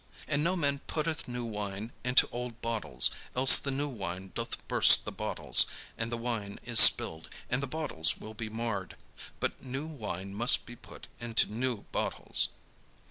[0.27, 5.05] And no man putteth new wine into old bottles: else the new wine doth burst
[5.05, 8.95] the bottles, and the wine is spilled, and the bottles will be marred:
[9.39, 12.47] but new wine must be put into new bottles."